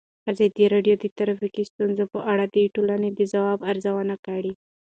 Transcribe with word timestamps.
ازادي 0.31 0.65
راډیو 0.73 0.95
د 0.99 1.05
ټرافیکي 1.17 1.63
ستونزې 1.71 2.05
په 2.13 2.19
اړه 2.31 2.45
د 2.55 2.57
ټولنې 2.75 3.09
د 3.13 3.19
ځواب 3.33 3.59
ارزونه 3.71 4.15
کړې. 4.25 4.53